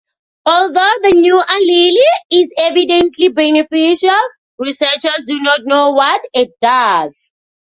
[0.47, 4.17] Although the new allele is evidently beneficial,
[4.57, 7.29] researchers do not know what it does.